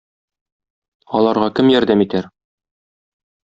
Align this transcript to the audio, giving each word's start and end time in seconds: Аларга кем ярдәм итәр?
Аларга 1.19 1.51
кем 1.61 1.71
ярдәм 1.77 2.05
итәр? 2.09 2.33